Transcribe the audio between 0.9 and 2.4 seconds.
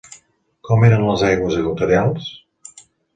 les aigües equatorials?